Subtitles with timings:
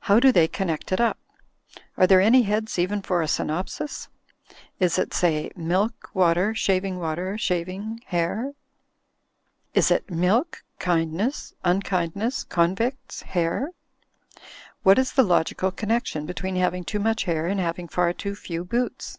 [0.00, 1.16] How do they connect it up?
[1.96, 4.08] Are there any heads even for a synopsis?
[4.78, 8.52] Is it, say, *milk— ^water— shaving water— ^shaving— ^hair?*
[9.72, 13.68] Is it *milk— ^kindness— ^un kindness— convicts— ^hair?*
[14.82, 18.34] What is the logical con nection between having too much hair and having far too
[18.34, 19.18] few boots?